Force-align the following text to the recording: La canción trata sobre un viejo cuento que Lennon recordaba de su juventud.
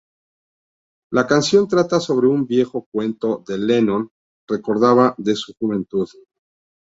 La 1.11 1.27
canción 1.27 1.67
trata 1.67 1.99
sobre 1.99 2.25
un 2.27 2.47
viejo 2.47 2.87
cuento 2.91 3.43
que 3.45 3.55
Lennon 3.59 4.09
recordaba 4.47 5.13
de 5.19 5.35
su 5.35 5.53
juventud. 5.59 6.09